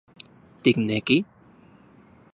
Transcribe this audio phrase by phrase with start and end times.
[0.63, 1.17] Tikneki...?